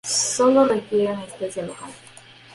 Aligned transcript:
Solo 0.31 0.65
requiere 0.65 1.09
anestesia 1.09 1.61
local. 1.61 1.91